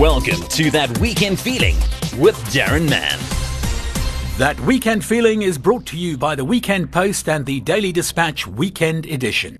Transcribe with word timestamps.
Welcome 0.00 0.40
to 0.48 0.70
That 0.70 0.96
Weekend 0.96 1.38
Feeling 1.38 1.76
with 2.18 2.34
Darren 2.46 2.88
Mann. 2.88 3.18
That 4.38 4.58
weekend 4.60 5.04
feeling 5.04 5.42
is 5.42 5.58
brought 5.58 5.84
to 5.88 5.98
you 5.98 6.16
by 6.16 6.34
the 6.36 6.42
Weekend 6.42 6.90
Post 6.90 7.28
and 7.28 7.44
the 7.44 7.60
Daily 7.60 7.92
Dispatch 7.92 8.46
Weekend 8.46 9.04
Edition. 9.04 9.58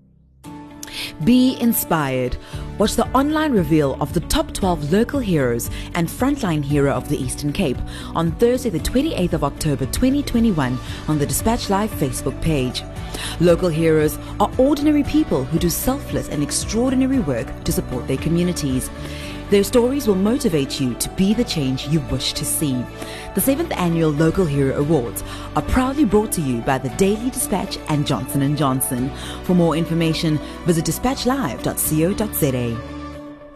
Be 1.25 1.59
inspired. 1.61 2.39
Watch 2.79 2.95
the 2.95 3.07
online 3.09 3.53
reveal 3.53 4.01
of 4.01 4.15
the 4.15 4.21
top 4.21 4.55
12 4.55 4.91
local 4.91 5.21
heroes 5.21 5.69
and 5.95 6.09
frontline 6.09 6.65
hero 6.65 6.95
of 6.95 7.11
the 7.11 7.23
Eastern 7.23 7.53
Cape 7.53 7.77
on 8.15 8.33
Thursday, 8.33 8.71
the 8.71 8.79
28th 8.79 9.35
of 9.35 9.45
October 9.45 9.85
2021 9.85 10.79
on 11.09 11.19
the 11.19 11.27
Dispatch 11.27 11.69
Live 11.69 11.91
Facebook 11.91 12.41
page. 12.41 12.83
Local 13.41 13.69
heroes 13.69 14.19
are 14.41 14.51
ordinary 14.57 15.03
people 15.03 15.45
who 15.45 15.59
do 15.59 15.69
selfless 15.69 16.31
and 16.31 16.43
extraordinary 16.43 17.19
work 17.19 17.65
to 17.65 17.73
support 17.73 18.09
their 18.09 18.17
communities. 18.17 18.89
Their 19.51 19.65
stories 19.65 20.07
will 20.07 20.15
motivate 20.15 20.81
you 20.81 20.95
to 20.95 21.09
be 21.11 21.35
the 21.35 21.43
change 21.43 21.89
you 21.89 21.99
wish 22.03 22.33
to 22.35 22.45
see. 22.45 22.75
The 23.35 23.41
7th 23.41 23.77
annual 23.77 24.11
Local 24.13 24.47
Hero 24.47 24.79
Awards 24.79 25.25
are 25.57 25.63
proudly 25.63 26.05
brought 26.05 26.31
to 26.33 26.41
you 26.41 26.61
by 26.61 26.79
the 26.79 26.91
Daily 26.91 27.31
Dispatch 27.31 27.77
and 27.89 28.07
Johnson 28.07 28.57
& 28.57 28.59
Johnson. 28.59 29.11
For 29.43 29.55
more 29.55 29.75
information, 29.75 30.39
visit 30.67 30.85
dispatchlive.co.za. 30.85 32.81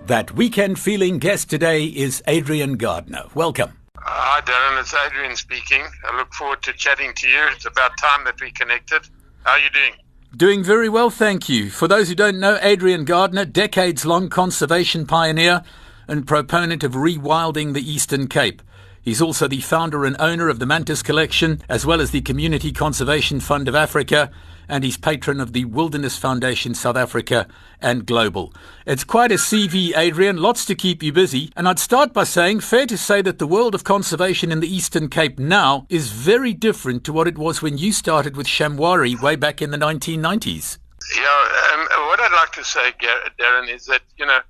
That 0.07 0.35
weekend 0.35 0.81
feeling 0.81 1.19
guest 1.19 1.49
today 1.49 1.85
is 1.85 2.25
Adrian 2.27 2.77
Gardiner. 2.77 3.27
Welcome. 3.37 3.79
Hi, 3.97 4.41
Darren. 4.41 4.81
It's 4.81 4.93
Adrian 4.93 5.37
speaking. 5.37 5.85
I 6.11 6.17
look 6.17 6.35
forward 6.35 6.61
to 6.65 6.73
chatting 6.73 7.15
to 7.15 7.29
you. 7.29 7.47
It's 7.53 7.67
about 7.67 7.97
time 7.99 8.25
that 8.25 8.41
we 8.41 8.51
connected. 8.51 9.09
How 9.45 9.53
are 9.53 9.61
you 9.61 9.71
doing? 9.71 9.93
Doing 10.37 10.65
very 10.65 10.89
well, 10.89 11.11
thank 11.11 11.49
you. 11.49 11.71
For 11.71 11.87
those 11.87 12.09
who 12.09 12.17
don't 12.17 12.41
know, 12.41 12.59
Adrian 12.61 13.05
Gardiner, 13.05 13.45
decades 13.45 14.05
long 14.05 14.29
conservation 14.29 15.07
pioneer, 15.07 15.63
and 16.09 16.27
proponent 16.27 16.85
of 16.85 16.93
rewilding 16.93 17.75
the 17.75 17.89
Eastern 17.89 18.29
Cape. 18.29 18.63
He's 19.05 19.21
also 19.21 19.47
the 19.47 19.61
founder 19.61 20.07
and 20.07 20.17
owner 20.19 20.49
of 20.49 20.59
the 20.59 20.67
Mantis 20.67 21.03
Collection, 21.03 21.61
as 21.69 21.85
well 21.85 22.01
as 22.01 22.11
the 22.11 22.23
Community 22.23 22.73
Conservation 22.73 23.39
Fund 23.39 23.69
of 23.69 23.75
Africa, 23.75 24.31
and 24.67 24.83
he's 24.83 24.97
patron 24.97 25.41
of 25.41 25.53
the 25.53 25.67
Wilderness 25.67 26.17
Foundation 26.17 26.75
South 26.75 26.97
Africa 26.97 27.47
and 27.83 28.07
Global. 28.07 28.55
It's 28.87 29.05
quite 29.05 29.31
a 29.31 29.35
CV, 29.35 29.95
Adrian, 29.95 30.39
lots 30.39 30.65
to 30.65 30.75
keep 30.75 31.03
you 31.03 31.13
busy. 31.13 31.53
And 31.55 31.69
I'd 31.69 31.79
start 31.79 32.15
by 32.15 32.25
saying, 32.25 32.61
fair 32.61 32.87
to 32.87 32.97
say 32.97 33.21
that 33.21 33.39
the 33.39 33.47
world 33.47 33.75
of 33.75 33.85
conservation 33.85 34.51
in 34.51 34.61
the 34.61 34.75
Eastern 34.75 35.09
Cape 35.09 35.39
now 35.39 35.87
is 35.91 36.11
very 36.11 36.55
different 36.55 37.05
to 37.05 37.13
what 37.13 37.29
it 37.29 37.37
was 37.37 37.61
when 37.61 37.77
you 37.77 37.93
started 37.93 38.39
with 38.39 38.47
Shamwari 38.47 39.21
way 39.21 39.37
back 39.37 39.61
in 39.61 39.71
the 39.71 39.77
1990s. 39.77 40.79
Yeah, 41.15 41.75
um, 41.75 41.81
what 42.09 42.21
I'd 42.21 42.33
like 42.33 42.53
to 42.53 42.65
say, 42.65 42.93
Darren, 43.39 43.69
is 43.69 43.85
that, 43.85 44.01
you 44.17 44.25
know, 44.25 44.41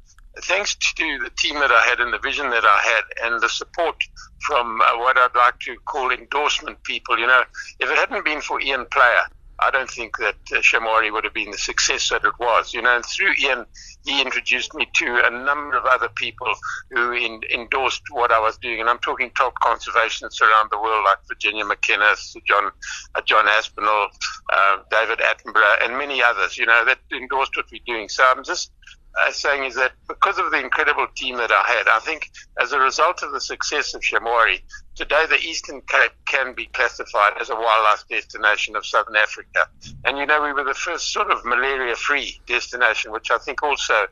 thanks 0.42 0.74
to 0.74 1.18
the 1.22 1.30
team 1.38 1.54
that 1.54 1.70
I 1.70 1.80
had 1.82 2.00
and 2.00 2.12
the 2.12 2.18
vision 2.18 2.50
that 2.50 2.64
I 2.64 2.80
had 2.82 3.30
and 3.30 3.40
the 3.40 3.48
support 3.48 3.96
from 4.46 4.80
uh, 4.80 4.98
what 4.98 5.16
I'd 5.16 5.34
like 5.36 5.58
to 5.60 5.76
call 5.86 6.10
endorsement 6.10 6.82
people, 6.84 7.18
you 7.18 7.26
know, 7.26 7.42
if 7.80 7.90
it 7.90 7.96
hadn't 7.96 8.24
been 8.24 8.40
for 8.40 8.60
Ian 8.60 8.86
Player, 8.90 9.24
I 9.60 9.70
don't 9.70 9.90
think 9.90 10.16
that 10.18 10.36
uh, 10.52 10.56
Shamwari 10.56 11.12
would 11.12 11.24
have 11.24 11.32
been 11.32 11.50
the 11.50 11.58
success 11.58 12.08
that 12.08 12.24
it 12.24 12.32
was. 12.40 12.74
You 12.74 12.82
know, 12.82 12.96
and 12.96 13.04
through 13.04 13.34
Ian, 13.40 13.66
he 14.04 14.20
introduced 14.20 14.74
me 14.74 14.88
to 14.96 15.22
a 15.24 15.30
number 15.30 15.76
of 15.76 15.84
other 15.84 16.08
people 16.08 16.52
who 16.90 17.12
in, 17.12 17.40
endorsed 17.52 18.02
what 18.10 18.32
I 18.32 18.40
was 18.40 18.58
doing. 18.58 18.80
And 18.80 18.90
I'm 18.90 18.98
talking 18.98 19.30
top 19.30 19.54
conservationists 19.62 20.42
around 20.42 20.70
the 20.70 20.80
world 20.80 21.04
like 21.04 21.18
Virginia 21.28 21.64
McKenna, 21.64 22.14
John, 22.46 22.70
uh, 23.14 23.20
John 23.24 23.46
Aspinall, 23.46 24.08
uh, 24.52 24.78
David 24.90 25.20
Attenborough, 25.20 25.84
and 25.84 25.96
many 25.96 26.22
others, 26.22 26.58
you 26.58 26.66
know, 26.66 26.84
that 26.84 26.98
endorsed 27.12 27.56
what 27.56 27.66
we're 27.70 27.80
doing. 27.86 28.08
So 28.08 28.24
I'm 28.28 28.42
just 28.42 28.72
uh, 29.20 29.30
saying 29.30 29.64
is 29.64 29.74
that 29.76 29.92
because 30.08 30.38
of 30.38 30.50
the 30.50 30.58
incredible 30.58 31.06
team 31.14 31.36
that 31.36 31.52
I 31.52 31.62
had, 31.66 31.88
I 31.88 32.00
think 32.00 32.30
as 32.60 32.72
a 32.72 32.80
result 32.80 33.22
of 33.22 33.32
the 33.32 33.40
success 33.40 33.94
of 33.94 34.02
Shamwari, 34.02 34.60
today 34.94 35.24
the 35.28 35.38
Eastern 35.38 35.80
Cape 35.82 36.12
can 36.26 36.54
be 36.54 36.66
classified 36.66 37.34
as 37.40 37.50
a 37.50 37.54
wildlife 37.54 38.04
destination 38.08 38.76
of 38.76 38.84
Southern 38.84 39.16
Africa. 39.16 39.68
And 40.04 40.18
you 40.18 40.26
know, 40.26 40.42
we 40.42 40.52
were 40.52 40.64
the 40.64 40.74
first 40.74 41.12
sort 41.12 41.30
of 41.30 41.44
malaria 41.44 41.94
free 41.94 42.40
destination, 42.46 43.12
which 43.12 43.30
I 43.30 43.38
think 43.38 43.62
also 43.62 44.06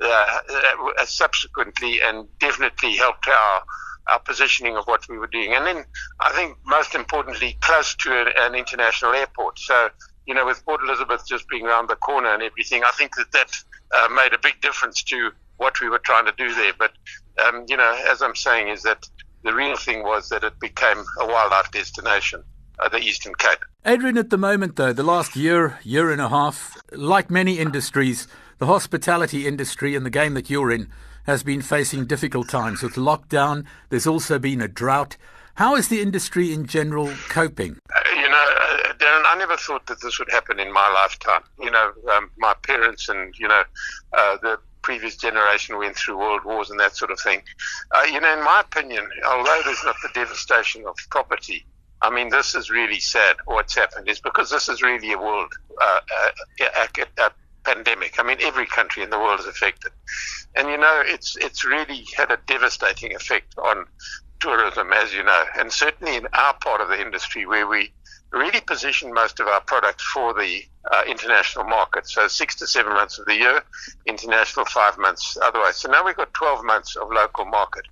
uh, 0.00 0.38
uh, 0.50 1.04
subsequently 1.04 2.00
and 2.02 2.26
definitely 2.38 2.96
helped 2.96 3.28
our 3.28 3.62
our 4.08 4.18
positioning 4.20 4.74
of 4.74 4.86
what 4.86 5.06
we 5.08 5.18
were 5.18 5.26
doing. 5.26 5.54
And 5.54 5.66
then 5.66 5.84
I 6.20 6.32
think 6.32 6.56
most 6.64 6.94
importantly, 6.94 7.58
close 7.60 7.94
to 7.96 8.32
an 8.38 8.54
international 8.54 9.12
airport. 9.12 9.58
So 9.58 9.90
you 10.26 10.34
know, 10.34 10.44
with 10.44 10.64
Port 10.64 10.82
Elizabeth 10.82 11.26
just 11.26 11.48
being 11.48 11.66
around 11.66 11.88
the 11.88 11.96
corner 11.96 12.32
and 12.32 12.42
everything, 12.42 12.84
I 12.84 12.90
think 12.92 13.16
that 13.16 13.32
that 13.32 13.50
uh, 13.96 14.08
made 14.14 14.32
a 14.32 14.38
big 14.38 14.60
difference 14.60 15.02
to 15.04 15.30
what 15.56 15.80
we 15.80 15.88
were 15.88 15.98
trying 15.98 16.26
to 16.26 16.32
do 16.36 16.54
there. 16.54 16.72
But, 16.78 16.92
um, 17.44 17.64
you 17.68 17.76
know, 17.76 18.02
as 18.08 18.22
I'm 18.22 18.36
saying, 18.36 18.68
is 18.68 18.82
that 18.82 19.08
the 19.44 19.54
real 19.54 19.76
thing 19.76 20.02
was 20.02 20.28
that 20.28 20.44
it 20.44 20.58
became 20.60 20.98
a 21.20 21.26
wildlife 21.26 21.70
destination, 21.70 22.42
uh, 22.78 22.88
the 22.88 22.98
Eastern 22.98 23.34
Cape. 23.34 23.60
Adrian, 23.84 24.18
at 24.18 24.30
the 24.30 24.38
moment, 24.38 24.76
though, 24.76 24.92
the 24.92 25.02
last 25.02 25.36
year, 25.36 25.78
year 25.82 26.10
and 26.10 26.20
a 26.20 26.28
half, 26.28 26.76
like 26.92 27.30
many 27.30 27.58
industries, 27.58 28.26
the 28.58 28.66
hospitality 28.66 29.46
industry 29.46 29.94
and 29.94 30.04
the 30.04 30.10
game 30.10 30.34
that 30.34 30.50
you're 30.50 30.70
in 30.70 30.88
has 31.24 31.42
been 31.42 31.62
facing 31.62 32.06
difficult 32.06 32.48
times 32.48 32.82
with 32.82 32.94
lockdown. 32.94 33.64
There's 33.90 34.06
also 34.06 34.38
been 34.38 34.60
a 34.60 34.68
drought. 34.68 35.16
How 35.54 35.76
is 35.76 35.88
the 35.88 36.00
industry 36.00 36.52
in 36.52 36.66
general 36.66 37.12
coping? 37.28 37.78
Uh, 37.94 38.20
you 38.20 38.28
know, 38.28 38.87
Darren, 39.08 39.22
I 39.26 39.38
never 39.38 39.56
thought 39.56 39.86
that 39.86 40.00
this 40.02 40.18
would 40.18 40.30
happen 40.30 40.60
in 40.60 40.72
my 40.72 40.88
lifetime. 40.90 41.42
You 41.58 41.70
know, 41.70 41.92
um, 42.12 42.30
my 42.36 42.54
parents 42.62 43.08
and, 43.08 43.34
you 43.38 43.48
know, 43.48 43.62
uh, 44.12 44.36
the 44.42 44.58
previous 44.82 45.16
generation 45.16 45.78
went 45.78 45.96
through 45.96 46.18
world 46.18 46.44
wars 46.44 46.70
and 46.70 46.78
that 46.80 46.94
sort 46.94 47.10
of 47.10 47.18
thing. 47.20 47.42
Uh, 47.90 48.02
you 48.02 48.20
know, 48.20 48.32
in 48.32 48.44
my 48.44 48.60
opinion, 48.60 49.08
although 49.26 49.60
there's 49.64 49.82
not 49.84 49.96
the 50.02 50.10
devastation 50.12 50.84
of 50.86 50.96
property, 51.10 51.64
I 52.02 52.10
mean, 52.10 52.28
this 52.28 52.54
is 52.54 52.70
really 52.70 53.00
sad. 53.00 53.36
What's 53.46 53.74
happened 53.74 54.08
is 54.08 54.20
because 54.20 54.50
this 54.50 54.68
is 54.68 54.82
really 54.82 55.12
a 55.12 55.18
world 55.18 55.52
uh, 55.80 56.00
uh, 56.78 57.28
pandemic. 57.64 58.20
I 58.20 58.22
mean, 58.22 58.38
every 58.40 58.66
country 58.66 59.02
in 59.02 59.10
the 59.10 59.18
world 59.18 59.40
is 59.40 59.46
affected, 59.46 59.92
and 60.54 60.68
you 60.68 60.78
know, 60.78 61.02
it's 61.04 61.36
it's 61.36 61.64
really 61.64 62.06
had 62.16 62.30
a 62.30 62.38
devastating 62.46 63.14
effect 63.14 63.54
on 63.58 63.86
tourism, 64.40 64.92
as 64.92 65.12
you 65.12 65.22
know, 65.22 65.44
and 65.58 65.72
certainly 65.72 66.16
in 66.16 66.26
our 66.32 66.54
part 66.54 66.80
of 66.80 66.88
the 66.88 67.00
industry 67.00 67.46
where 67.46 67.66
we 67.66 67.92
really 68.32 68.60
position 68.60 69.12
most 69.12 69.40
of 69.40 69.46
our 69.46 69.60
products 69.60 70.04
for 70.04 70.34
the 70.34 70.62
uh, 70.92 71.02
international 71.06 71.64
market. 71.64 72.06
So 72.06 72.28
six 72.28 72.54
to 72.56 72.66
seven 72.66 72.92
months 72.92 73.18
of 73.18 73.26
the 73.26 73.36
year, 73.36 73.62
international 74.06 74.66
five 74.66 74.98
months 74.98 75.36
otherwise. 75.42 75.76
So 75.76 75.90
now 75.90 76.04
we've 76.04 76.16
got 76.16 76.32
12 76.34 76.64
months 76.64 76.96
of 76.96 77.10
local 77.10 77.46
market, 77.46 77.86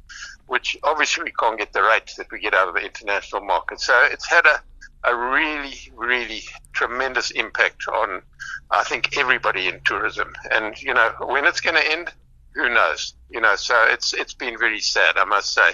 which 0.46 0.76
obviously 0.82 1.24
we 1.24 1.32
can't 1.32 1.58
get 1.58 1.72
the 1.72 1.82
rates 1.82 2.16
that 2.16 2.30
we 2.30 2.40
get 2.40 2.54
out 2.54 2.68
of 2.68 2.74
the 2.74 2.80
international 2.80 3.42
market. 3.42 3.80
So 3.80 3.94
it's 4.10 4.28
had 4.28 4.44
a, 4.46 5.10
a 5.10 5.16
really, 5.16 5.76
really 5.94 6.42
tremendous 6.72 7.30
impact 7.30 7.88
on, 7.88 8.22
I 8.70 8.84
think, 8.84 9.16
everybody 9.16 9.68
in 9.68 9.80
tourism. 9.84 10.34
And, 10.50 10.80
you 10.82 10.92
know, 10.92 11.12
when 11.20 11.46
it's 11.46 11.60
going 11.60 11.76
to 11.76 11.90
end, 11.90 12.12
who 12.56 12.70
knows? 12.70 13.14
You 13.28 13.40
know, 13.40 13.54
so 13.54 13.74
it's 13.90 14.14
it's 14.14 14.32
been 14.32 14.58
very 14.58 14.80
sad, 14.80 15.18
I 15.18 15.24
must 15.24 15.52
say. 15.52 15.72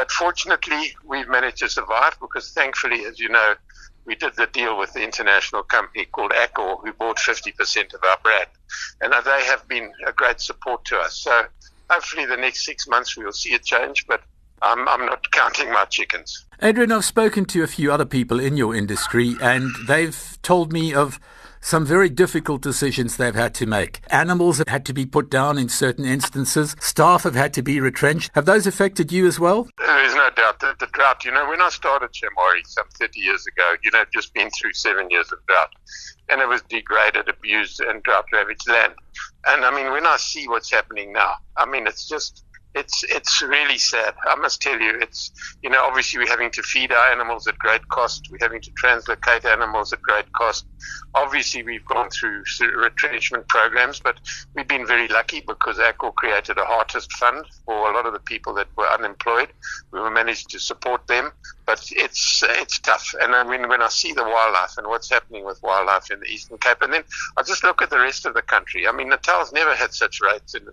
But 0.00 0.10
fortunately, 0.10 0.96
we've 1.04 1.28
managed 1.28 1.58
to 1.58 1.68
survive 1.68 2.16
because 2.22 2.52
thankfully, 2.52 3.04
as 3.04 3.20
you 3.20 3.28
know, 3.28 3.52
we 4.06 4.14
did 4.14 4.34
the 4.34 4.46
deal 4.46 4.78
with 4.78 4.94
the 4.94 5.02
international 5.02 5.62
company 5.62 6.06
called 6.06 6.30
Accor, 6.30 6.82
who 6.82 6.94
bought 6.94 7.18
50% 7.18 7.92
of 7.92 8.02
our 8.02 8.16
brand. 8.22 8.46
And 9.02 9.12
uh, 9.12 9.20
they 9.20 9.44
have 9.44 9.68
been 9.68 9.92
a 10.06 10.12
great 10.12 10.40
support 10.40 10.86
to 10.86 10.96
us. 10.96 11.18
So 11.18 11.42
hopefully 11.90 12.24
the 12.24 12.38
next 12.38 12.64
six 12.64 12.88
months 12.88 13.14
we 13.14 13.26
will 13.26 13.34
see 13.34 13.52
a 13.52 13.58
change, 13.58 14.06
but 14.06 14.22
I'm, 14.62 14.88
I'm 14.88 15.04
not 15.04 15.30
counting 15.32 15.70
my 15.70 15.84
chickens. 15.84 16.46
Adrian, 16.62 16.92
I've 16.92 17.04
spoken 17.04 17.44
to 17.44 17.62
a 17.62 17.66
few 17.66 17.92
other 17.92 18.06
people 18.06 18.40
in 18.40 18.56
your 18.56 18.74
industry, 18.74 19.36
and 19.42 19.70
they've 19.86 20.38
told 20.40 20.72
me 20.72 20.94
of 20.94 21.20
some 21.60 21.84
very 21.84 22.08
difficult 22.08 22.62
decisions 22.62 23.16
they've 23.16 23.34
had 23.34 23.54
to 23.54 23.66
make. 23.66 24.00
Animals 24.08 24.58
have 24.58 24.68
had 24.68 24.84
to 24.86 24.92
be 24.92 25.06
put 25.06 25.30
down 25.30 25.58
in 25.58 25.68
certain 25.68 26.04
instances. 26.04 26.74
Staff 26.80 27.22
have 27.24 27.34
had 27.34 27.52
to 27.54 27.62
be 27.62 27.80
retrenched. 27.80 28.30
Have 28.34 28.46
those 28.46 28.66
affected 28.66 29.12
you 29.12 29.26
as 29.26 29.38
well? 29.38 29.68
There's 29.78 30.14
no 30.14 30.30
doubt 30.30 30.60
that 30.60 30.78
the 30.78 30.86
drought, 30.92 31.24
you 31.24 31.32
know, 31.32 31.48
when 31.48 31.60
I 31.60 31.68
started 31.68 32.10
Shamwari 32.12 32.66
some 32.66 32.86
30 32.98 33.20
years 33.20 33.46
ago, 33.46 33.74
you 33.82 33.90
know, 33.92 34.04
just 34.12 34.32
been 34.34 34.50
through 34.50 34.72
seven 34.72 35.10
years 35.10 35.30
of 35.32 35.38
drought. 35.46 35.72
And 36.28 36.40
it 36.40 36.48
was 36.48 36.62
degraded, 36.62 37.28
abused, 37.28 37.80
and 37.80 38.02
drought 38.02 38.26
ravaged 38.32 38.68
land. 38.68 38.94
And 39.46 39.64
I 39.64 39.74
mean, 39.74 39.90
when 39.92 40.06
I 40.06 40.16
see 40.16 40.48
what's 40.48 40.70
happening 40.70 41.12
now, 41.12 41.34
I 41.56 41.66
mean, 41.66 41.86
it's 41.86 42.08
just 42.08 42.44
it's 42.74 43.02
it's 43.08 43.42
really 43.42 43.78
sad. 43.78 44.14
I 44.24 44.36
must 44.36 44.62
tell 44.62 44.78
you, 44.78 44.98
it's 45.00 45.32
you 45.62 45.70
know 45.70 45.82
obviously 45.82 46.20
we're 46.20 46.28
having 46.28 46.50
to 46.52 46.62
feed 46.62 46.92
our 46.92 47.10
animals 47.10 47.46
at 47.46 47.58
great 47.58 47.86
cost. 47.88 48.28
We're 48.30 48.38
having 48.40 48.60
to 48.60 48.70
translocate 48.72 49.44
animals 49.44 49.92
at 49.92 50.00
great 50.02 50.30
cost. 50.32 50.66
Obviously, 51.14 51.62
we've 51.64 51.84
gone 51.84 52.10
through 52.10 52.44
retrenchment 52.76 53.48
programs, 53.48 53.98
but 53.98 54.20
we've 54.54 54.68
been 54.68 54.86
very 54.86 55.08
lucky 55.08 55.42
because 55.46 55.78
Accor 55.78 56.14
created 56.14 56.58
a 56.58 56.62
Heartist 56.62 57.10
Fund 57.12 57.44
for 57.64 57.90
a 57.90 57.94
lot 57.94 58.06
of 58.06 58.12
the 58.12 58.20
people 58.20 58.54
that 58.54 58.68
were 58.76 58.86
unemployed. 58.86 59.48
We 59.92 60.00
were 60.00 60.10
managed 60.10 60.50
to 60.50 60.60
support 60.60 61.06
them, 61.08 61.32
but 61.66 61.84
it's 61.90 62.42
it's 62.46 62.78
tough. 62.78 63.14
And 63.20 63.34
I 63.34 63.42
mean, 63.42 63.68
when 63.68 63.82
I 63.82 63.88
see 63.88 64.12
the 64.12 64.22
wildlife 64.22 64.78
and 64.78 64.86
what's 64.86 65.10
happening 65.10 65.44
with 65.44 65.60
wildlife 65.62 66.10
in 66.12 66.20
the 66.20 66.26
Eastern 66.26 66.58
Cape, 66.58 66.82
and 66.82 66.92
then 66.92 67.02
I 67.36 67.42
just 67.42 67.64
look 67.64 67.82
at 67.82 67.90
the 67.90 67.98
rest 67.98 68.26
of 68.26 68.34
the 68.34 68.42
country. 68.42 68.86
I 68.86 68.92
mean, 68.92 69.10
Natal's 69.10 69.52
never 69.52 69.74
had 69.74 69.92
such 69.92 70.20
rates 70.20 70.54
in 70.54 70.68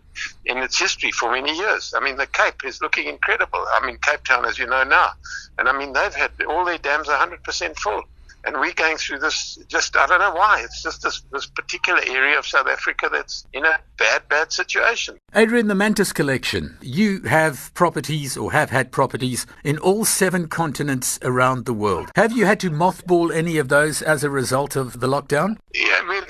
in 0.45 0.59
its 0.59 0.77
history 0.77 1.11
for 1.11 1.31
many 1.31 1.57
years 1.57 1.86
I 1.95 1.99
mean, 1.99 2.17
the 2.17 2.27
Cape 2.27 2.63
is 2.65 2.81
looking 2.81 3.07
incredible. 3.07 3.65
I 3.79 3.85
mean, 3.85 3.97
Cape 4.01 4.23
Town, 4.23 4.45
as 4.45 4.57
you 4.57 4.65
know 4.65 4.83
now, 4.83 5.11
and 5.57 5.67
I 5.67 5.77
mean 5.77 5.93
they've 5.93 6.13
had 6.13 6.31
all 6.47 6.65
their 6.65 6.77
dams 6.77 7.07
100% 7.07 7.77
full 7.77 8.03
and 8.47 8.57
we're 8.61 8.73
going 8.73 8.97
through 8.97 9.19
this 9.19 9.59
just 9.67 9.95
I 9.97 10.07
don't 10.07 10.19
know 10.19 10.33
why. 10.33 10.61
It's 10.63 10.81
just 10.81 11.01
this 11.01 11.21
this 11.31 11.45
particular 11.45 12.01
area 12.07 12.39
of 12.39 12.47
South 12.47 12.67
Africa 12.67 13.09
that's 13.11 13.45
in 13.53 13.65
a 13.65 13.77
bad, 13.97 14.27
bad 14.29 14.53
situation. 14.53 15.19
Adrian, 15.35 15.67
the 15.67 15.75
Mantis 15.75 16.13
collection. 16.13 16.77
You 16.81 17.21
have 17.23 17.71
properties 17.73 18.37
or 18.37 18.53
have 18.53 18.69
had 18.69 18.91
properties 18.91 19.45
in 19.63 19.77
all 19.79 20.05
seven 20.05 20.47
continents 20.47 21.19
around 21.21 21.65
the 21.65 21.73
world. 21.73 22.09
Have 22.15 22.31
you 22.31 22.45
had 22.45 22.59
to 22.61 22.71
mothball 22.71 23.35
any 23.35 23.57
of 23.57 23.67
those 23.67 24.01
as 24.01 24.23
a 24.23 24.29
result 24.29 24.75
of 24.75 25.01
the 25.01 25.07
lockdown? 25.07 25.57
Yeah, 25.73 25.99
I 26.01 26.07
mean, 26.07 26.23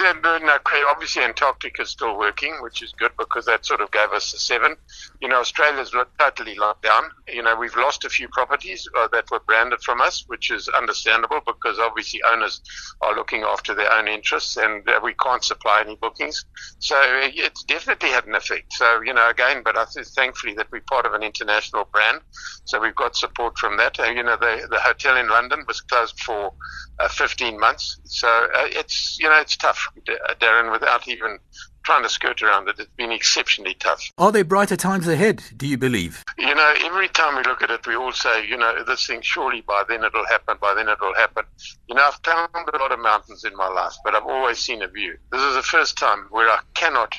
no, 0.46 0.58
obviously 0.90 1.24
Antarctica 1.24 1.84
is 1.84 1.90
still 1.90 2.18
working, 2.18 2.56
which 2.62 2.82
is 2.82 2.92
good 2.92 3.12
because 3.18 3.46
that 3.46 3.66
sort 3.66 3.82
of 3.82 3.92
gave 3.92 4.10
us 4.12 4.32
the 4.32 4.40
seven. 4.40 4.76
You 5.22 5.28
know, 5.28 5.40
Australia's 5.40 5.94
totally 6.20 6.56
locked 6.56 6.84
down. 6.84 7.04
You 7.28 7.44
know, 7.44 7.56
we've 7.56 7.76
lost 7.76 8.04
a 8.06 8.10
few 8.10 8.28
properties 8.30 8.90
uh, 8.98 9.08
that 9.10 9.30
were 9.30 9.40
branded 9.40 9.82
from 9.82 10.02
us, 10.02 10.24
which 10.28 10.50
is 10.50 10.68
understandable 10.70 11.42
because 11.46 11.80
obviously 11.80 12.07
owners 12.32 12.62
are 13.02 13.16
looking 13.16 13.44
after 13.44 13.74
their 13.74 13.92
own 13.92 14.08
interests 14.08 14.58
and 14.58 14.88
uh, 14.90 15.00
we 15.04 15.14
can't 15.16 15.44
supply 15.44 15.82
any 15.82 15.96
bookings. 15.96 16.46
So 16.80 16.96
it's 17.04 17.64
definitely 17.64 18.10
had 18.10 18.26
an 18.26 18.36
effect. 18.36 18.74
So, 18.74 19.02
you 19.02 19.14
know, 19.14 19.30
again, 19.30 19.62
but 19.64 19.78
I 19.78 19.86
think 19.86 20.08
thankfully 20.08 20.54
that 20.56 20.68
we're 20.72 20.82
part 20.82 21.06
of 21.06 21.14
an 21.14 21.24
international 21.24 21.86
brand. 21.92 22.22
So 22.66 22.80
we've 22.82 22.96
got 22.96 23.16
support 23.16 23.58
from 23.58 23.78
that. 23.78 24.00
Uh, 24.00 24.06
you 24.06 24.24
know, 24.24 24.38
the, 24.38 24.68
the 24.70 24.80
hotel 24.80 25.18
in 25.18 25.30
London 25.30 25.64
was 25.68 25.82
closed 25.82 26.20
for 26.22 26.54
uh, 27.00 27.08
15 27.10 27.60
months. 27.60 28.00
So 28.06 28.28
uh, 28.28 28.68
it's, 28.68 29.18
you 29.20 29.30
know, 29.30 29.40
it's 29.40 29.58
tough, 29.58 29.88
Darren, 30.40 30.72
without 30.72 31.08
even 31.08 31.40
trying 31.88 32.04
to 32.04 32.10
skirt 32.10 32.42
around 32.42 32.68
it. 32.68 32.76
It's 32.78 32.92
been 32.98 33.14
exceptionally 33.14 33.74
tough. 33.76 34.12
Are 34.18 34.34
there 34.34 34.44
brighter 34.44 34.76
times 34.76 35.08
ahead, 35.08 35.42
do 35.56 35.66
you 35.66 35.78
believe? 35.78 36.22
You 36.38 36.54
know, 36.54 36.74
every 36.84 37.08
time 37.08 37.38
we 37.38 37.44
look 37.44 37.62
at 37.62 37.72
it, 37.72 37.88
we 37.88 37.96
all 37.96 38.12
say, 38.12 38.46
you 38.46 38.58
know, 38.58 38.84
this 38.84 39.08
thing 39.08 39.22
surely 39.22 39.62
by 39.62 39.86
then 39.88 40.04
it'll 40.04 40.26
happen, 40.26 40.58
by 40.60 40.74
then 40.74 40.90
it'll 40.90 41.16
happen. 41.16 41.46
You 41.88 41.96
know, 41.96 42.04
I've 42.04 42.22
climbed 42.24 42.50
a 42.74 42.78
lot 42.78 42.92
of 42.92 43.00
mountains 43.00 43.46
in 43.46 43.56
my 43.56 43.70
life, 43.70 43.94
but 44.04 44.16
I've 44.16 44.26
always 44.26 44.58
seen 44.58 44.82
a 44.82 44.90
view. 44.90 45.18
This 45.32 45.42
is 45.42 45.56
the 45.56 45.64
first 45.64 45.98
time 45.98 46.28
where 46.30 46.50
I 46.50 46.60
cannot, 46.74 47.16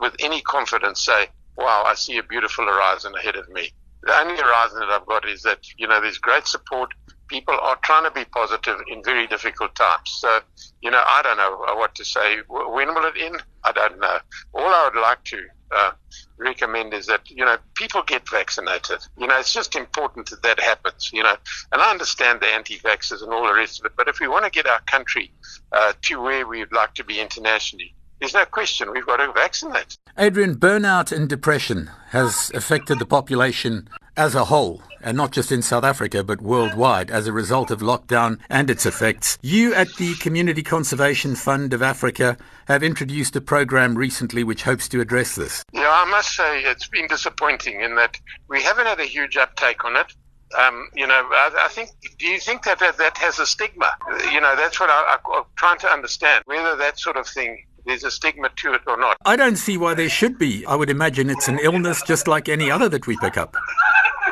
with 0.00 0.16
any 0.18 0.40
confidence, 0.40 1.00
say, 1.00 1.28
wow, 1.56 1.84
I 1.86 1.94
see 1.94 2.18
a 2.18 2.24
beautiful 2.24 2.64
horizon 2.64 3.14
ahead 3.14 3.36
of 3.36 3.48
me. 3.50 3.70
The 4.02 4.18
only 4.18 4.36
horizon 4.36 4.80
that 4.80 4.88
I've 4.88 5.06
got 5.06 5.28
is 5.28 5.42
that, 5.42 5.60
you 5.76 5.86
know, 5.86 6.00
there's 6.00 6.18
great 6.18 6.48
support 6.48 6.92
people 7.28 7.54
are 7.60 7.76
trying 7.84 8.04
to 8.04 8.10
be 8.10 8.24
positive 8.24 8.78
in 8.90 9.02
very 9.04 9.26
difficult 9.26 9.74
times. 9.74 10.10
So, 10.18 10.40
you 10.80 10.90
know, 10.90 11.02
I 11.06 11.22
don't 11.22 11.36
know 11.36 11.76
what 11.76 11.94
to 11.96 12.04
say. 12.04 12.38
When 12.48 12.94
will 12.94 13.04
it 13.04 13.14
end? 13.20 13.42
I 13.64 13.72
don't 13.72 13.98
know. 14.00 14.18
All 14.54 14.66
I 14.66 14.90
would 14.92 15.00
like 15.00 15.22
to 15.24 15.38
uh, 15.70 15.90
recommend 16.38 16.94
is 16.94 17.06
that, 17.06 17.30
you 17.30 17.44
know, 17.44 17.56
people 17.74 18.02
get 18.02 18.28
vaccinated. 18.28 18.98
You 19.18 19.26
know, 19.26 19.38
it's 19.38 19.52
just 19.52 19.76
important 19.76 20.30
that 20.30 20.42
that 20.42 20.60
happens, 20.60 21.10
you 21.12 21.22
know. 21.22 21.36
And 21.72 21.82
I 21.82 21.90
understand 21.90 22.40
the 22.40 22.46
anti 22.46 22.78
vaxxers 22.78 23.22
and 23.22 23.32
all 23.32 23.46
the 23.46 23.54
rest 23.54 23.80
of 23.80 23.86
it, 23.86 23.92
but 23.96 24.08
if 24.08 24.20
we 24.20 24.28
want 24.28 24.44
to 24.44 24.50
get 24.50 24.66
our 24.66 24.80
country 24.82 25.32
uh, 25.72 25.92
to 26.02 26.20
where 26.20 26.46
we'd 26.46 26.72
like 26.72 26.94
to 26.94 27.04
be 27.04 27.20
internationally, 27.20 27.94
there's 28.20 28.34
no 28.34 28.44
question 28.44 28.90
we've 28.92 29.06
got 29.06 29.18
to 29.18 29.32
vaccinate. 29.32 29.96
Adrian, 30.16 30.56
burnout 30.56 31.12
and 31.12 31.28
depression 31.28 31.90
has 32.08 32.50
affected 32.52 32.98
the 32.98 33.06
population 33.06 33.88
as 34.18 34.34
a 34.34 34.46
whole, 34.46 34.82
and 35.00 35.16
not 35.16 35.30
just 35.30 35.52
in 35.52 35.62
South 35.62 35.84
Africa, 35.84 36.24
but 36.24 36.42
worldwide 36.42 37.08
as 37.08 37.28
a 37.28 37.32
result 37.32 37.70
of 37.70 37.78
lockdown 37.78 38.40
and 38.50 38.68
its 38.68 38.84
effects. 38.84 39.38
You 39.42 39.72
at 39.74 39.94
the 39.94 40.16
Community 40.16 40.64
Conservation 40.64 41.36
Fund 41.36 41.72
of 41.72 41.82
Africa 41.82 42.36
have 42.66 42.82
introduced 42.82 43.36
a 43.36 43.40
program 43.40 43.96
recently 43.96 44.42
which 44.42 44.64
hopes 44.64 44.88
to 44.88 45.00
address 45.00 45.36
this. 45.36 45.62
Yeah, 45.72 45.88
I 45.88 46.04
must 46.10 46.34
say 46.34 46.62
it's 46.62 46.88
been 46.88 47.06
disappointing 47.06 47.80
in 47.80 47.94
that 47.94 48.20
we 48.48 48.60
haven't 48.60 48.86
had 48.86 48.98
a 48.98 49.06
huge 49.06 49.36
uptake 49.36 49.84
on 49.84 49.94
it. 49.94 50.12
Um, 50.58 50.88
you 50.96 51.06
know, 51.06 51.14
I, 51.14 51.66
I, 51.66 51.68
think, 51.68 51.90
do 52.18 52.26
you 52.26 52.40
think 52.40 52.64
that, 52.64 52.80
that 52.80 53.18
has 53.18 53.38
a 53.38 53.46
stigma? 53.46 53.90
You 54.32 54.40
know, 54.40 54.56
that's 54.56 54.80
what 54.80 54.90
I, 54.90 55.16
I'm 55.32 55.44
trying 55.54 55.78
to 55.78 55.88
understand, 55.88 56.42
whether 56.46 56.74
that 56.74 56.98
sort 56.98 57.16
of 57.16 57.28
thing 57.28 57.64
there's 57.88 58.04
a 58.04 58.10
stigma 58.10 58.50
to 58.56 58.74
it 58.74 58.82
or 58.86 58.98
not. 58.98 59.16
I 59.24 59.34
don't 59.34 59.56
see 59.56 59.78
why 59.78 59.94
there 59.94 60.08
should 60.08 60.38
be. 60.38 60.64
I 60.66 60.74
would 60.74 60.90
imagine 60.90 61.30
it's 61.30 61.48
an 61.48 61.58
illness 61.62 62.02
just 62.02 62.28
like 62.28 62.48
any 62.48 62.70
other 62.70 62.88
that 62.90 63.06
we 63.06 63.16
pick 63.16 63.36
up. 63.36 63.56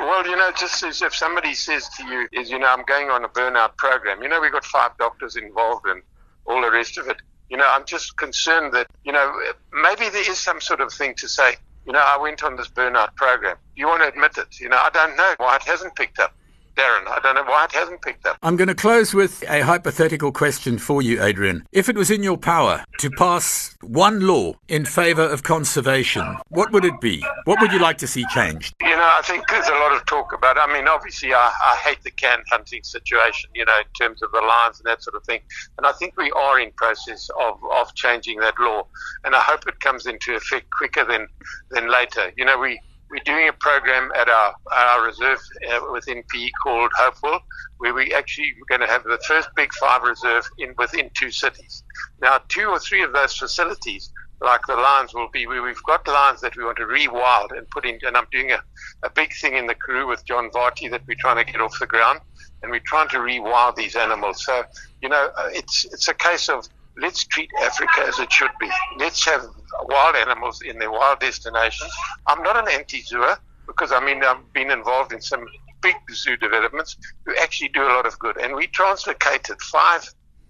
Well, 0.07 0.25
you 0.25 0.37
know, 0.37 0.53
just 0.53 0.85
as 0.85 1.03
if 1.03 1.17
somebody 1.17 1.53
says 1.53 1.89
to 1.97 2.07
you, 2.07 2.29
is, 2.31 2.49
you 2.49 2.61
know, 2.61 2.69
I'm 2.69 2.85
going 2.85 3.11
on 3.11 3.25
a 3.25 3.29
burnout 3.29 3.77
program. 3.77 4.23
You 4.23 4.29
know, 4.29 4.41
we've 4.41 4.53
got 4.53 4.65
five 4.65 4.93
doctors 4.99 5.35
involved 5.35 5.85
and 5.87 6.01
all 6.45 6.63
the 6.63 6.71
rest 6.71 6.97
of 6.97 7.09
it. 7.09 7.17
You 7.51 7.57
know, 7.57 7.69
I'm 7.69 7.85
just 7.85 8.17
concerned 8.17 8.73
that, 8.75 8.87
you 9.03 9.11
know, 9.11 9.35
maybe 9.73 10.09
there 10.09 10.31
is 10.31 10.39
some 10.39 10.61
sort 10.61 10.81
of 10.81 10.93
thing 10.93 11.17
to 11.17 11.29
say, 11.29 11.57
you 11.87 11.93
know, 11.93 12.05
I 12.07 12.19
went 12.19 12.45
on 12.45 12.55
this 12.55 12.69
burnout 12.69 13.17
program. 13.17 13.57
You 13.75 13.89
want 13.89 14.03
to 14.03 14.09
admit 14.09 14.39
it? 14.39 14.61
You 14.61 14.69
know, 14.69 14.77
I 14.77 14.91
don't 14.91 15.17
know 15.17 15.35
why 15.39 15.57
it 15.57 15.63
hasn't 15.63 15.97
picked 15.97 16.21
up. 16.21 16.33
Darren. 16.77 17.09
I 17.09 17.19
don't 17.23 17.35
know 17.35 17.45
why 17.45 17.65
it 17.65 17.73
hasn't 17.73 18.03
picked 18.03 18.27
up. 18.27 18.37
I'm 18.43 18.57
going 18.57 18.69
to 18.69 18.75
close 18.75 19.15
with 19.15 19.43
a 19.49 19.63
hypothetical 19.63 20.31
question 20.31 20.79
for 20.79 21.01
you, 21.03 21.23
Adrian. 21.23 21.67
If 21.73 21.89
it 21.89 21.97
was 21.97 22.11
in 22.11 22.23
your 22.23 22.37
power 22.37 22.85
to 22.99 23.11
pass 23.11 23.77
one 23.81 24.27
law 24.27 24.55
in 24.69 24.85
favour 24.85 25.23
of 25.23 25.43
conservation, 25.43 26.37
what 26.49 26.73
would 26.73 26.85
it 26.85 27.01
be? 27.01 27.25
What 27.45 27.61
would 27.61 27.73
you 27.73 27.79
like 27.79 27.99
to 27.99 28.07
see 28.07 28.25
changed? 28.33 28.75
You 28.81 28.97
know, 28.97 29.11
I 29.19 29.23
think 29.25 29.49
there's 29.49 29.69
a 29.69 29.73
lot 29.73 29.93
of 29.93 30.05
talk 30.07 30.33
about. 30.33 30.59
I 30.59 30.73
mean, 30.73 30.87
obviously, 30.87 31.33
I, 31.33 31.53
I 31.65 31.77
hate 31.77 32.03
the 32.03 32.11
canned 32.11 32.45
hunting 32.51 32.83
situation. 32.83 33.51
You 33.55 33.65
know, 33.65 33.79
in 33.79 34.07
terms 34.07 34.23
of 34.23 34.31
the 34.33 34.41
lions 34.41 34.79
and 34.79 34.87
that 34.87 35.03
sort 35.03 35.17
of 35.17 35.25
thing. 35.25 35.41
And 35.79 35.87
I 35.87 35.93
think 35.93 36.17
we 36.17 36.31
are 36.33 36.61
in 36.61 36.71
process 36.73 37.31
of 37.41 37.59
of 37.73 37.95
changing 37.95 38.41
that 38.41 38.55
law, 38.59 38.87
and 39.25 39.35
I 39.35 39.41
hope 39.41 39.67
it 39.67 39.81
comes 39.81 40.07
into 40.07 40.35
effect 40.35 40.67
quicker 40.71 41.05
than 41.05 41.27
than 41.71 41.91
later. 41.91 42.33
You 42.37 42.45
know, 42.45 42.59
we 42.59 42.81
we're 43.11 43.23
doing 43.25 43.49
a 43.49 43.53
program 43.53 44.11
at 44.19 44.29
our 44.29 44.55
our 44.73 45.07
reserve 45.07 45.39
uh, 45.71 45.81
within 45.93 46.23
PE 46.33 46.51
called 46.63 46.91
Hopeful, 46.97 47.39
where 47.79 47.95
we 47.95 48.13
actually 48.15 48.53
we're 48.59 48.77
going 48.77 48.87
to 48.87 48.93
have 48.93 49.05
the 49.05 49.19
first 49.27 49.49
big 49.57 49.73
five 49.75 50.03
reserve 50.03 50.49
in 50.59 50.75
within 50.79 51.11
two 51.15 51.31
cities. 51.31 51.85
Now, 52.21 52.41
two 52.49 52.67
or 52.69 52.79
three 52.79 53.03
of 53.03 53.13
those 53.13 53.37
facilities, 53.37 54.11
like 54.41 54.61
the 54.67 54.75
lions, 54.75 55.15
will 55.15 55.29
be 55.33 55.47
where 55.47 55.63
we've 55.63 55.83
got 55.85 56.07
lions 56.09 56.41
that 56.41 56.57
we 56.57 56.65
want 56.65 56.79
to 56.79 56.85
rewild 56.85 57.57
and 57.57 57.69
put 57.71 57.87
in. 57.87 57.99
And 58.03 58.17
I'm 58.17 58.27
doing 58.33 58.51
a, 58.53 58.61
a 59.05 59.11
big 59.11 59.33
thing 59.35 59.57
in 59.57 59.67
the 59.67 59.75
Karoo 59.75 60.09
with 60.09 60.25
John 60.27 60.51
Varty 60.51 60.91
that 60.91 61.03
we're 61.07 61.17
trying 61.19 61.45
to 61.45 61.51
get 61.51 61.61
off 61.61 61.79
the 61.79 61.87
ground, 61.87 62.21
and 62.63 62.71
we're 62.71 62.81
trying 62.87 63.09
to 63.11 63.19
rewild 63.19 63.77
these 63.77 63.97
animals. 63.97 64.45
So, 64.45 64.65
you 65.01 65.09
know, 65.09 65.31
uh, 65.37 65.49
it's 65.53 65.85
it's 65.85 66.09
a 66.09 66.15
case 66.15 66.49
of 66.49 66.67
let's 66.99 67.25
treat 67.25 67.51
Africa 67.63 68.05
as 68.07 68.19
it 68.19 68.33
should 68.33 68.51
be. 68.59 68.69
Let's 68.99 69.25
have 69.27 69.43
wild 69.85 70.17
animals 70.17 70.63
in 70.63 70.79
their 70.79 70.91
wild 70.91 71.21
destinations. 71.21 71.91
I'm 72.27 72.43
not 72.43 72.57
an 72.57 72.69
anti-zooer 72.73 73.39
because 73.67 73.93
I 73.93 74.05
mean 74.05 74.23
I've 74.23 74.53
been 74.53 74.71
involved 74.71 75.13
in 75.13 75.21
some 75.21 75.47
big 75.83 75.97
zoo 76.13 76.37
developments 76.37 76.97
who 77.25 77.35
actually 77.37 77.69
do 77.69 77.83
a 77.83 77.91
lot 77.91 78.07
of 78.07 78.19
good, 78.19 78.37
and 78.39 78.55
we 78.55 78.67
translocated 78.69 79.61
five 79.63 80.09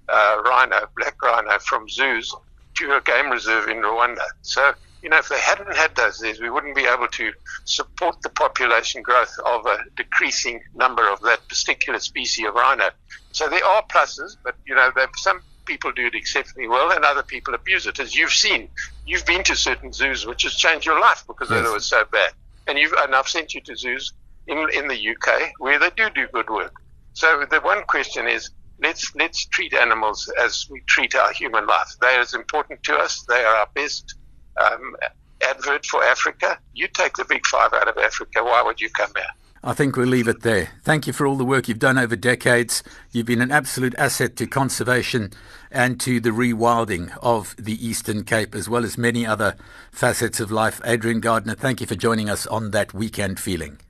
uh, 0.09 0.42
rhino, 0.45 0.87
black 0.97 1.21
rhino, 1.23 1.59
from 1.59 1.88
zoos 1.88 2.35
to 2.76 2.97
a 2.97 3.00
game 3.00 3.30
reserve 3.30 3.68
in 3.68 3.78
Rwanda. 3.78 4.25
So 4.42 4.73
you 5.02 5.11
know, 5.11 5.18
if 5.18 5.28
they 5.28 5.38
hadn't 5.38 5.73
had 5.76 5.95
those 5.95 6.18
there, 6.18 6.35
we 6.40 6.50
wouldn't 6.50 6.75
be 6.75 6.85
able 6.85 7.06
to 7.06 7.33
support 7.64 8.21
the 8.23 8.28
population 8.30 9.02
growth 9.02 9.33
of 9.45 9.64
a 9.66 9.78
decreasing 9.97 10.61
number 10.75 11.09
of 11.09 11.21
that 11.21 11.47
particular 11.49 12.00
species 12.00 12.47
of 12.47 12.54
rhino. 12.54 12.88
So 13.33 13.49
there 13.49 13.64
are 13.64 13.85
pluses, 13.87 14.37
but 14.42 14.56
you 14.66 14.75
know, 14.75 14.90
some 15.16 15.42
people 15.64 15.92
do 15.92 16.06
it 16.06 16.14
exceptionally 16.14 16.68
well 16.68 16.90
and 16.90 17.04
other 17.04 17.23
people 17.23 17.54
abuse 17.54 17.87
it. 17.87 18.00
As 18.00 18.16
you've 18.16 18.33
seen, 18.33 18.68
you've 19.06 19.25
been 19.25 19.42
to 19.44 19.56
certain 19.56 19.92
zoos 19.92 20.26
which 20.26 20.42
has 20.42 20.54
changed 20.54 20.84
your 20.84 21.00
life 21.00 21.25
because 21.26 21.50
yes. 21.50 21.66
it 21.66 21.72
was 21.72 21.86
so 21.86 22.04
bad. 22.12 22.32
And 22.66 22.76
you've 22.78 22.92
and 22.92 23.14
I've 23.14 23.28
sent 23.28 23.54
you 23.54 23.60
to 23.62 23.76
zoos 23.76 24.12
in 24.46 24.58
in 24.75 24.88
the 24.88 25.08
UK 25.10 25.52
where 25.58 25.78
they 25.78 25.90
do 25.96 26.10
do 26.10 26.26
good 26.32 26.50
work. 26.50 26.75
So 27.14 27.46
the 27.50 27.60
one 27.60 27.84
question 27.84 28.28
is 28.28 28.50
let's 28.82 29.14
let's 29.14 29.46
treat 29.46 29.72
animals 29.72 30.30
as 30.42 30.66
we 30.70 30.80
treat 30.86 31.14
our 31.14 31.32
human 31.32 31.66
life. 31.66 31.88
They 32.00 32.16
are 32.16 32.20
as 32.20 32.34
important 32.34 32.82
to 32.84 32.96
us. 32.96 33.22
They 33.28 33.42
are 33.44 33.56
our 33.56 33.68
best 33.75 34.16
um, 34.60 34.96
advert 35.42 35.86
for 35.86 36.02
Africa. 36.04 36.58
You 36.75 36.88
take 36.88 37.14
the 37.14 37.25
big 37.25 37.46
five 37.46 37.72
out 37.72 37.88
of 37.88 37.96
Africa. 37.96 38.42
Why 38.42 38.62
would 38.62 38.80
you 38.80 38.90
come 38.90 39.12
here? 39.16 39.25
I 39.66 39.73
think 39.73 39.96
we'll 39.96 40.06
leave 40.06 40.28
it 40.28 40.42
there. 40.42 40.68
Thank 40.85 41.08
you 41.08 41.12
for 41.12 41.26
all 41.26 41.35
the 41.35 41.44
work 41.44 41.66
you've 41.66 41.80
done 41.80 41.99
over 41.99 42.14
decades. 42.14 42.85
You've 43.11 43.26
been 43.26 43.42
an 43.42 43.50
absolute 43.50 43.96
asset 43.99 44.37
to 44.37 44.46
conservation 44.46 45.32
and 45.73 45.99
to 46.02 46.20
the 46.20 46.30
rewilding 46.30 47.11
of 47.20 47.56
the 47.58 47.75
Eastern 47.85 48.23
Cape, 48.23 48.54
as 48.54 48.68
well 48.68 48.85
as 48.85 48.96
many 48.96 49.26
other 49.26 49.56
facets 49.90 50.38
of 50.38 50.52
life. 50.52 50.80
Adrian 50.85 51.18
Gardiner, 51.18 51.56
thank 51.56 51.80
you 51.80 51.87
for 51.88 51.96
joining 51.96 52.30
us 52.30 52.46
on 52.46 52.70
that 52.70 52.94
weekend 52.94 53.40
feeling. 53.40 53.80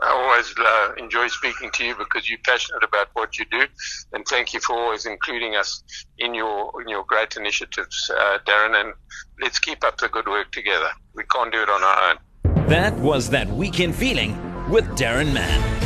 I 0.00 0.08
always 0.08 0.52
uh, 0.58 0.94
enjoy 0.98 1.28
speaking 1.28 1.70
to 1.74 1.84
you 1.84 1.94
because 1.94 2.28
you're 2.28 2.40
passionate 2.44 2.82
about 2.82 3.10
what 3.12 3.38
you 3.38 3.44
do, 3.52 3.66
and 4.14 4.26
thank 4.26 4.52
you 4.52 4.58
for 4.58 4.76
always 4.76 5.06
including 5.06 5.54
us 5.54 5.84
in 6.18 6.34
your 6.34 6.82
in 6.82 6.88
your 6.88 7.04
great 7.04 7.36
initiatives, 7.36 8.10
uh, 8.12 8.38
Darren. 8.44 8.74
And 8.80 8.92
let's 9.40 9.60
keep 9.60 9.84
up 9.84 9.98
the 9.98 10.08
good 10.08 10.26
work 10.26 10.50
together. 10.50 10.90
We 11.14 11.22
can't 11.32 11.52
do 11.52 11.62
it 11.62 11.70
on 11.70 11.84
our 11.84 12.10
own. 12.10 12.66
That 12.68 12.94
was 12.94 13.30
that 13.30 13.46
weekend 13.48 13.94
feeling 13.94 14.53
with 14.68 14.86
Darren 14.96 15.32
Mann. 15.32 15.83